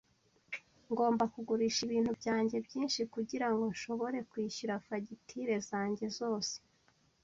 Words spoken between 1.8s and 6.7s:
ibintu byanjye byinshi kugirango nshobore kwishyura fagitire zanjye zose.